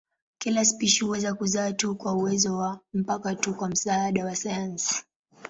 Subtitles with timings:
[0.37, 5.03] Kila spishi huweza kuzaa tu kwa uwezo wao mpaka tu kwa msaada wa sayansi.